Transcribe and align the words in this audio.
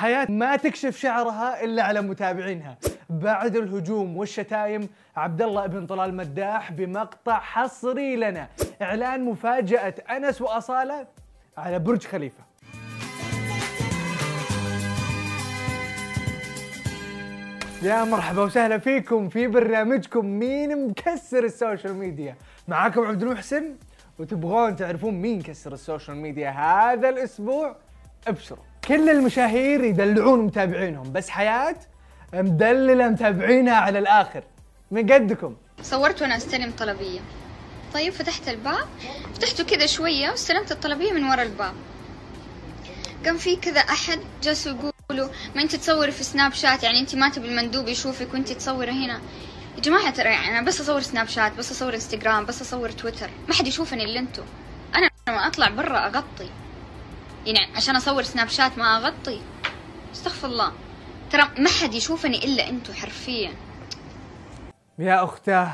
حياة 0.00 0.26
ما 0.30 0.56
تكشف 0.56 0.96
شعرها 0.96 1.64
إلا 1.64 1.82
على 1.82 2.00
متابعينها. 2.00 2.78
بعد 3.10 3.56
الهجوم 3.56 4.16
والشتايم 4.16 4.88
عبد 5.16 5.42
الله 5.42 5.66
بن 5.66 5.86
طلال 5.86 6.14
مداح 6.14 6.72
بمقطع 6.72 7.40
حصري 7.40 8.16
لنا. 8.16 8.48
إعلان 8.82 9.24
مفاجأة 9.24 9.94
أنس 10.10 10.40
وأصالة 10.40 11.06
على 11.56 11.78
برج 11.78 12.06
خليفة. 12.06 12.44
يا 17.82 18.04
مرحبا 18.04 18.42
وسهلا 18.42 18.78
فيكم 18.78 19.28
في 19.28 19.46
برنامجكم 19.46 20.26
مين 20.26 20.88
مكسر 20.88 21.44
ال 21.44 21.51
social 21.51 21.94
media. 21.94 22.36
معاكم 22.68 23.06
عبد 23.06 23.22
المحسن 23.22 23.74
وتبغون 24.18 24.76
تعرفون 24.76 25.14
مين 25.14 25.42
كسر 25.42 25.72
ال 25.72 25.78
social 25.78 26.16
media 26.16 26.50
هذا 26.50 27.08
الأسبوع؟ 27.08 27.76
ابشروا. 28.28 28.69
كل 28.88 29.10
المشاهير 29.10 29.84
يدلعون 29.84 30.40
متابعينهم 30.40 31.12
بس 31.12 31.28
حياة 31.30 31.76
مدللة 32.32 33.08
متابعينها 33.08 33.74
على 33.74 33.98
الآخر. 33.98 34.42
من 34.90 35.12
قدكم. 35.12 35.56
صورت 35.82 36.22
وأنا 36.22 36.36
أستلم 36.36 36.72
طلبية. 36.78 37.20
طيب 37.94 38.12
فتحت 38.12 38.48
الباب. 38.48 38.86
فتحته 39.34 39.64
كذا 39.64 39.86
شوية 39.86 40.30
واستلمت 40.30 40.72
الطلبية 40.72 41.12
من 41.12 41.24
ورا 41.24 41.42
الباب. 41.42 41.72
كان 43.24 43.36
في 43.36 43.56
كذا 43.56 43.80
أحد 43.80 44.20
جالسوا 44.42 44.72
يقولوا 44.72 45.28
ما 45.56 45.62
أنت 45.62 45.76
تصوري 45.76 46.12
في 46.12 46.24
سناب 46.24 46.52
شات 46.52 46.82
يعني 46.82 47.00
أنت 47.00 47.14
ما 47.14 47.28
تبي 47.28 47.48
المندوب 47.48 47.88
يشوفك 47.88 48.34
وأنت 48.34 48.52
تصوري 48.52 48.90
هنا. 48.90 49.20
يا 49.76 49.80
جماعة 49.80 50.10
ترى 50.10 50.28
يعني 50.28 50.58
أنا 50.58 50.66
بس 50.66 50.80
أصور 50.80 51.00
سناب 51.00 51.28
شات 51.28 51.52
بس 51.58 51.70
أصور 51.70 51.94
انستغرام 51.94 52.46
بس 52.46 52.60
أصور 52.60 52.90
تويتر 52.90 53.30
ما 53.48 53.54
حد 53.54 53.66
يشوفني 53.66 54.04
إلا 54.04 54.20
انتو 54.20 54.42
أنا 54.94 55.10
لما 55.28 55.46
أطلع 55.46 55.68
برا 55.68 56.06
أغطي. 56.06 56.50
يعني 57.46 57.76
عشان 57.76 57.96
أصور 57.96 58.22
سناب 58.22 58.48
شات 58.48 58.78
ما 58.78 58.96
أغطي. 58.96 59.40
استغفر 60.12 60.48
الله. 60.48 60.72
ترى 61.30 61.42
ما 61.58 61.68
حد 61.68 61.94
يشوفني 61.94 62.44
إلا 62.44 62.68
انتو 62.68 62.92
حرفيا. 62.92 63.50
يا 64.98 65.24
أختاه 65.24 65.72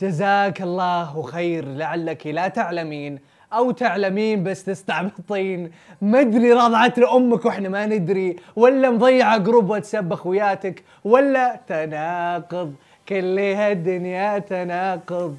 جزاك 0.00 0.62
الله 0.62 1.22
خير. 1.22 1.64
لعلك 1.64 2.26
لا 2.26 2.48
تعلمين 2.48 3.18
أو 3.52 3.70
تعلمين 3.70 4.44
بس 4.44 4.64
تستعبطين. 4.64 5.72
ما 6.02 6.20
أدري 6.20 6.52
رضعت 6.52 6.98
لأمك 6.98 7.44
وإحنا 7.44 7.68
ما 7.68 7.86
ندري 7.86 8.36
ولا 8.56 8.90
مضيعة 8.90 9.38
جروب 9.38 9.70
واتساب 9.70 10.12
أخوياتك 10.12 10.84
ولا 11.04 11.60
تناقض. 11.68 12.74
كل 13.08 13.38
هالدنيا 13.38 14.38
تناقض. 14.38 15.36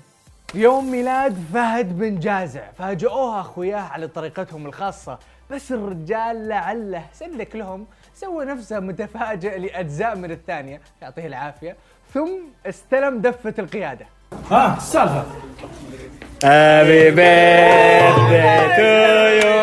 يوم 0.56 0.92
ميلاد 0.92 1.38
فهد 1.53 1.98
بن 2.00 2.20
جازع. 2.20 2.62
فاجئوها 2.78 3.42
أخوياه 3.42 3.80
على 3.80 4.08
طريقتهم 4.08 4.66
الخاصة. 4.66 5.20
بس 5.52 5.72
الرجال 5.72 6.48
لعله 6.48 7.03
سلك 7.14 7.56
لهم 7.56 7.86
سوى 8.16 8.45
نفسه 8.45 8.80
متفاجئ 8.80 9.59
لأجزاء 9.59 10.16
من 10.16 10.31
الثانية. 10.31 10.81
يعطيه 11.02 11.28
العافية. 11.28 11.75
ثم 12.14 12.40
استلم 12.66 13.22
دفة 13.22 13.53
القيادة. 13.59 14.06
ها 14.52 14.78
السالفة. 14.78 15.25
Happy 16.44 17.06
birthday 17.20 18.58
to 18.80 18.92
you. 19.42 19.59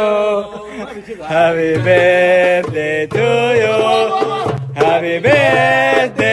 Happy 1.35 1.73
birthday 1.89 3.07
to 3.17 3.29
you. 3.63 3.75
Happy 4.85 5.17
birthday, 5.27 6.24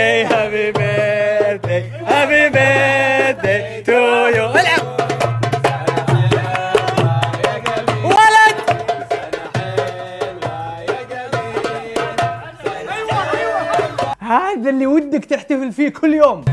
هذا 14.31 14.69
اللي 14.69 14.87
ودك 14.87 15.25
تحتفل 15.25 15.71
فيه 15.71 15.89
كل 15.89 16.13
يوم. 16.13 16.45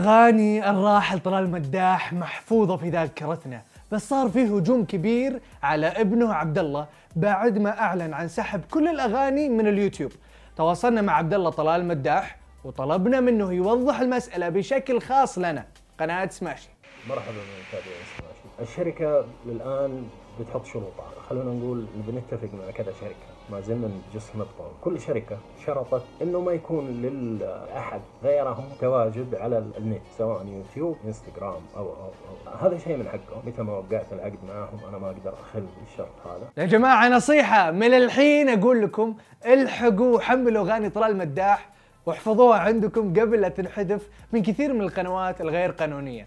اغاني 0.00 0.70
الراحل 0.70 1.18
طلال 1.18 1.50
مداح 1.50 2.12
محفوظة 2.12 2.76
في 2.76 2.88
ذاكرتنا 2.90 3.62
بس 3.92 4.08
صار 4.08 4.28
فيه 4.28 4.56
هجوم 4.56 4.84
كبير 4.84 5.40
على 5.62 5.86
ابنه 5.86 6.34
عبد 6.34 6.58
الله 6.58 6.86
بعد 7.16 7.58
ما 7.58 7.78
أعلن 7.78 8.14
عن 8.14 8.28
سحب 8.28 8.60
كل 8.70 8.88
الأغاني 8.88 9.48
من 9.48 9.68
اليوتيوب. 9.68 10.12
تواصلنا 10.56 11.02
مع 11.02 11.12
عبد 11.12 11.34
الله 11.34 11.50
طلال 11.50 11.88
مداح 11.88 12.36
وطلبنا 12.64 13.20
منه 13.20 13.52
يوضح 13.52 14.00
المسألة 14.00 14.48
بشكل 14.48 15.00
خاص 15.00 15.38
لنا. 15.38 15.64
قناة 16.00 16.28
سماشي. 16.28 16.68
مرحبا 17.08 17.32
بمتابعين 17.32 18.04
سماشي. 18.18 18.70
الشركة 18.72 19.24
الآن 19.46 20.08
بتحط 20.40 20.66
شروطها. 20.66 21.10
خلونا 21.28 21.50
نقول 21.50 21.86
بنتفق 21.94 22.48
مع 22.54 22.70
كذا 22.70 22.92
شركة. 23.00 23.39
ما 23.52 23.60
زلنا 23.60 23.90
نجسم 24.12 24.40
الطول 24.40 24.70
كل 24.80 25.00
شركة 25.00 25.38
شرطت 25.66 26.02
إنه 26.22 26.40
ما 26.40 26.52
يكون 26.52 27.02
لأحد 27.38 28.00
غيرهم 28.22 28.64
تواجد 28.80 29.34
على 29.34 29.58
النت 29.78 30.02
سواء 30.18 30.46
يوتيوب 30.46 30.96
إنستغرام 31.04 31.60
أو, 31.76 31.82
أو, 31.82 32.10
أو. 32.48 32.66
هذا 32.66 32.78
شيء 32.78 32.96
من 32.96 33.08
حقهم 33.08 33.42
متى 33.46 33.62
ما 33.62 33.72
وقعت 33.72 34.12
العقد 34.12 34.38
معاهم 34.48 34.78
أنا 34.88 34.98
ما 34.98 35.06
أقدر 35.06 35.34
أخل 35.40 35.66
بالشرط 35.80 36.26
هذا. 36.26 36.48
يا 36.56 36.64
جماعة 36.64 37.08
نصيحة. 37.08 37.70
من 37.70 37.94
الحين 37.94 38.48
أقول 38.48 38.82
لكم 38.82 39.14
الحقوا 39.46 40.16
وحملوا 40.16 40.64
اغاني 40.64 40.90
طلال 40.90 41.16
مداح 41.16 41.68
واحفظوها 42.06 42.58
عندكم 42.58 43.20
قبل 43.20 43.40
لا 43.40 43.48
تنحذف 43.48 44.08
من 44.32 44.42
كثير 44.42 44.72
من 44.72 44.80
القنوات 44.80 45.40
الغير 45.40 45.70
قانونية. 45.70 46.26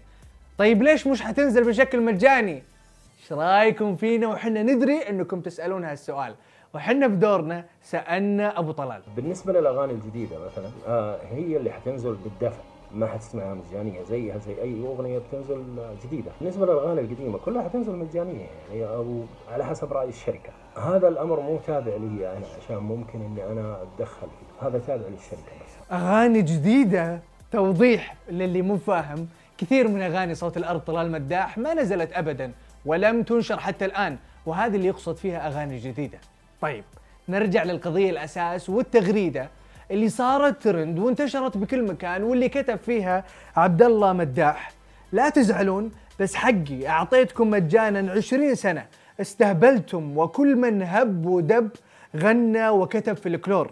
طيب 0.58 0.82
ليش 0.82 1.06
مش 1.06 1.22
حتنزل 1.22 1.64
بشكل 1.64 2.02
مجاني؟ 2.02 2.62
إيش 3.22 3.32
رأيكم 3.32 3.96
فينا 3.96 4.26
وحنا 4.26 4.62
ندري 4.62 4.98
إنكم 4.98 5.40
تسألون 5.40 5.84
هالسؤال. 5.84 6.34
وحنا 6.74 7.06
بدورنا 7.06 7.64
سألنا 7.82 8.58
أبو 8.58 8.72
طلال. 8.72 9.02
بالنسبة 9.16 9.52
للأغاني 9.52 9.92
الجديدة 9.92 10.36
مثلا 10.46 10.70
آه 10.88 11.18
هي 11.30 11.56
اللي 11.56 11.70
حتنزل 11.70 12.14
بالدفع. 12.14 12.62
ما 12.94 13.06
حتسمعها 13.06 13.54
مجانية 13.54 14.02
زيها 14.02 14.38
زي 14.38 14.62
أي 14.62 14.86
أغنية 14.86 15.18
بتنزل 15.18 15.64
آه، 15.78 15.94
جديدة. 16.04 16.30
بالنسبة 16.40 16.66
للأغاني 16.66 17.00
القديمة 17.00 17.38
كلها 17.38 17.62
حتنزل 17.62 17.92
مجانية 17.96 18.46
يعني 18.70 18.86
أو 18.86 19.20
على 19.52 19.64
حسب 19.64 19.92
رأي 19.92 20.08
الشركة. 20.08 20.50
هذا 20.76 21.08
الأمر 21.08 21.40
مو 21.40 21.58
تابع 21.66 21.96
لي 21.96 22.32
أنا 22.36 22.46
عشان 22.64 22.76
ممكن 22.76 23.20
إني 23.22 23.52
أنا 23.52 23.82
أتدخل 23.82 24.26
فيه. 24.26 24.66
هذا 24.68 24.78
تابع 24.78 25.08
للشركة 25.08 25.42
بس. 25.66 25.92
أغاني 25.92 26.42
جديدة 26.42 27.20
توضيح 27.52 28.16
للي 28.28 28.62
مو 28.62 28.76
فاهم 28.76 29.28
كثير 29.58 29.88
من 29.88 30.02
أغاني 30.02 30.34
صوت 30.34 30.56
الأرض 30.56 30.80
طلال 30.80 31.12
مداح 31.12 31.58
ما 31.58 31.74
نزلت 31.74 32.12
ابدا 32.12 32.52
ولم 32.86 33.22
تنشر 33.22 33.58
حتى 33.58 33.84
الآن 33.84 34.16
وهذه 34.46 34.76
اللي 34.76 34.86
يقصد 34.88 35.16
فيها 35.16 35.46
أغاني 35.48 35.78
جديدة. 35.78 36.18
طيب 36.64 36.84
نرجع 37.28 37.62
للقضية 37.62 38.10
الأساس 38.10 38.70
والتغريدة 38.70 39.48
اللي 39.90 40.08
صارت 40.08 40.62
ترند 40.62 40.98
وانتشرت 40.98 41.56
بكل 41.56 41.82
مكان 41.82 42.22
واللي 42.22 42.48
كتب 42.48 42.76
فيها 42.76 43.24
عبد 43.56 43.82
الله 43.82 44.12
مداح. 44.12 44.72
لا 45.12 45.28
تزعلون 45.28 45.90
بس 46.20 46.34
حقي 46.34 46.88
أعطيتكم 46.88 47.50
مجانا 47.50 48.12
20 48.12 48.54
سنة 48.54 48.86
استهبلتم 49.20 50.18
وكل 50.18 50.56
من 50.56 50.82
هب 50.82 51.26
ودب 51.26 51.70
غنى 52.16 52.68
وكتب 52.68 53.16
في 53.16 53.28
الكلور. 53.28 53.70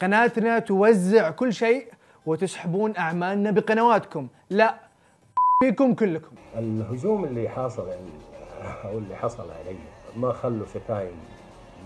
قناتنا 0.00 0.58
توزع 0.58 1.30
كل 1.30 1.52
شيء 1.52 1.86
وتسحبون 2.26 2.96
أعمالنا 2.96 3.50
بقنواتكم. 3.50 4.28
لا 4.50 4.74
فيكم 5.62 5.94
كلكم. 5.94 6.36
الهجوم 6.58 7.24
اللي 7.24 7.48
حاصل 7.48 7.88
يعني 7.88 8.10
أو 8.84 8.98
اللي 8.98 9.16
حصل 9.16 9.50
علي 9.50 9.76
ما 10.16 10.32
خلوا 10.32 10.66
شتايم 10.66 11.16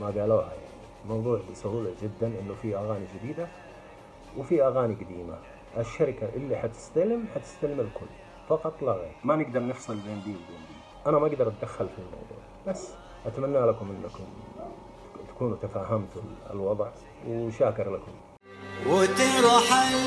ما 0.00 0.06
قالوها 0.06 0.42
يعني 0.42 0.78
الموضوع 1.04 1.40
بسهولة 1.52 1.90
جدا 2.02 2.26
إنه 2.26 2.54
في 2.62 2.76
أغاني 2.76 3.04
جديدة 3.14 3.48
وفي 4.38 4.64
أغاني 4.64 4.94
قديمة. 4.94 5.38
الشركة 5.78 6.28
اللي 6.36 6.56
حتستلم 6.56 7.24
حتستلم 7.34 7.80
الكل 7.80 8.06
فقط 8.48 8.82
لا 8.82 8.92
غير. 8.92 9.12
ما 9.24 9.36
نقدر 9.36 9.66
نفصل 9.66 9.94
بين 9.94 10.20
دي 10.24 10.30
وبين 10.30 10.60
دي. 10.68 11.06
أنا 11.06 11.18
ما 11.18 11.26
أقدر 11.26 11.48
أتدخل 11.48 11.88
في 11.88 11.98
الموضوع 11.98 12.38
بس 12.66 12.88
أتمنى 13.26 13.58
لكم 13.58 13.90
أنكم 13.90 14.24
تكونوا 15.28 15.56
تفهمتوا 15.56 16.22
الوضع 16.50 16.88
وشاكر 17.28 17.90
لكم. 17.90 18.12
وترحل 18.86 19.98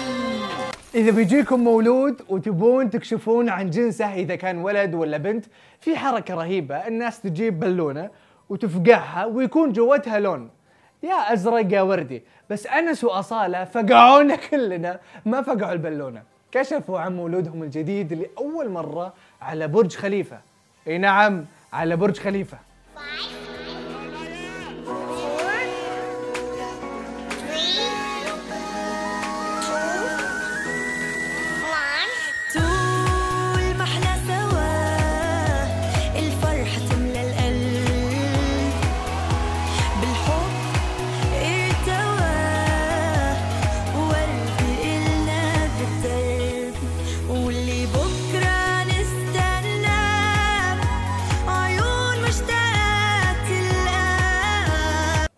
إذا 0.96 1.12
بيجيكم 1.12 1.60
مولود 1.60 2.22
وتبون 2.30 2.90
تكشفون 2.90 3.50
عن 3.50 3.70
جنسه 3.70 4.14
إذا 4.14 4.36
كان 4.36 4.58
ولد 4.58 4.96
ولا 4.96 5.18
بنت 5.18 5.46
في 5.80 5.96
حركة 5.96 6.36
رهيبة 6.36 6.88
الناس 6.88 7.22
تجيب 7.22 7.60
بالونة 7.60 8.10
وتفقعها 8.52 9.26
ويكون 9.26 9.72
جوتها 9.72 10.20
لون. 10.20 10.50
يا 11.04 11.34
أزرق 11.34 11.74
يا 11.74 11.82
وردي 11.82 12.24
بس 12.50 12.68
أنس 12.68 13.04
وأصالة 13.04 13.66
فقعونا 13.66 14.36
كلنا. 14.36 15.00
ما 15.26 15.42
فقعوا 15.42 15.74
البالونة. 15.74 16.24
كشفوا 16.52 17.00
عن 17.00 17.16
مولودهم 17.16 17.64
الجديد 17.64 18.14
لأول 18.14 18.70
مرة 18.70 19.14
على 19.42 19.68
برج 19.68 19.96
خليفة. 19.96 20.40
أي 20.88 20.98
نعم 20.98 21.46
على 21.74 21.96
برج 21.96 22.20
خليفة. 22.20 22.58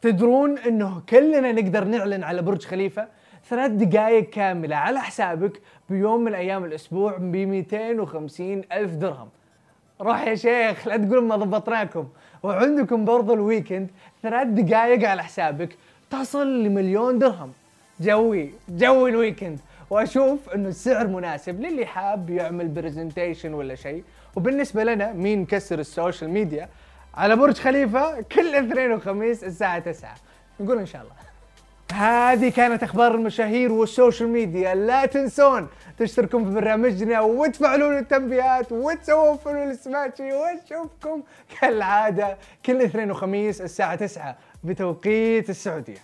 تدرون 0.04 0.58
إنه 0.58 1.02
كلنا 1.10 1.52
نقدر 1.52 1.84
نعلن 1.84 2.24
على 2.24 2.42
برج 2.42 2.66
خليفة 2.66 3.08
ثلاث 3.50 3.72
دقائق 3.72 4.30
كاملة 4.30 4.76
على 4.76 5.00
حسابك 5.00 5.62
بيوم 5.90 6.24
من 6.24 6.34
أيام 6.34 6.66
الأسبوع 6.66 7.18
ب 7.18 7.36
250 7.36 8.62
ألف 8.72 8.92
درهم. 8.92 9.30
روح 10.02 10.28
يا 10.28 10.36
شيخ 10.36 10.88
لا 10.88 10.98
تقول 10.98 11.24
ما 11.24 11.36
ضبطناكم. 11.36 12.08
وعندكم 12.44 13.06
برضو 13.06 13.34
ال 13.34 13.41
weekend 13.41 13.88
ثلاث 14.24 14.48
دقائق 14.48 15.10
على 15.10 15.24
حسابك 15.24 15.70
تصل 16.12 16.64
لمليون 16.64 17.20
درهم. 17.20 17.52
جوي 18.00 18.52
جوي 18.70 19.10
ال 19.10 19.15
weekend. 19.15 19.60
وأشوف 19.90 20.50
إنه 20.56 20.70
السعر 20.70 21.08
مناسب 21.08 21.62
للي 21.62 21.86
حاب 21.86 22.30
يعمل 22.30 22.68
presentation 22.68 23.54
ولا 23.54 23.76
شيء. 23.76 24.04
وبالنسبة 24.36 24.84
لنا 24.84 25.14
مين 25.14 25.42
نكسر 25.42 25.80
ال 25.80 25.87
social 25.87 26.30
media؟ 26.30 26.70
على 27.16 27.36
برج 27.36 27.58
خليفة 27.58 28.22
كل 28.22 28.56
اثنين 28.56 28.92
وخميس 28.92 29.44
الساعة 29.44 29.80
9 29.80 30.16
نقول 30.60 30.78
إن 30.80 30.86
شاء 30.86 31.02
الله. 31.02 31.14
هذه 31.94 32.50
كانت 32.50 32.84
أخبار 32.84 33.16
المشاهير 33.16 33.72
وال 33.72 33.86
social 33.86 34.30
media. 34.30 34.76
لا 34.76 35.06
تنسون 35.06 35.68
تشتركون 35.98 36.46
في 36.46 36.56
برنامجنا 36.56 37.22
وتفعلون 37.22 37.98
التنبيهات 37.98 38.72
وتسوون 38.72 39.38
follow 39.38 39.64
للسماتشي 39.64 40.30
ونشوفكم 40.34 41.24
كالعادة 41.62 42.38
كل 42.66 42.82
اثنين 42.82 43.12
وخميس 43.12 43.62
الساعة 43.62 43.96
9 43.96 44.38
بتوقيت 44.64 45.50
السعودية. 45.50 45.98